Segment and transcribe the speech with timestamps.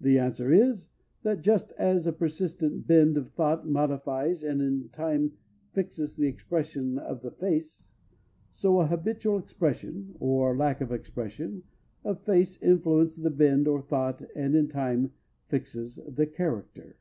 [0.00, 0.88] The answer is,
[1.22, 5.32] that just as a persistent bend of thought modifies and in time
[5.74, 7.86] fixes the expression of the face,
[8.52, 11.64] so a habitual expression (or lack of expression)
[12.04, 15.12] of face influences the bend of thought and, in time,
[15.48, 16.96] fixes the character.